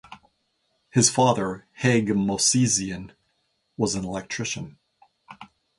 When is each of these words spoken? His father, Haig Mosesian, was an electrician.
His 0.89 1.11
father, 1.11 1.67
Haig 1.73 2.07
Mosesian, 2.07 3.11
was 3.77 3.93
an 3.93 4.03
electrician. 4.03 4.79